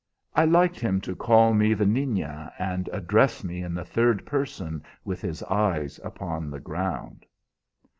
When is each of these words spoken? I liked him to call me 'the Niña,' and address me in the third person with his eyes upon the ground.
I 0.35 0.45
liked 0.45 0.79
him 0.79 0.99
to 1.01 1.15
call 1.15 1.53
me 1.53 1.75
'the 1.75 1.85
Niña,' 1.85 2.51
and 2.57 2.89
address 2.91 3.43
me 3.43 3.61
in 3.61 3.75
the 3.75 3.85
third 3.85 4.25
person 4.25 4.81
with 5.05 5.21
his 5.21 5.43
eyes 5.43 5.99
upon 6.03 6.49
the 6.49 6.59
ground. 6.59 7.23